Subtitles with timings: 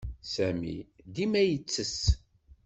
[0.33, 0.75] Sami
[1.13, 1.99] dima yettess.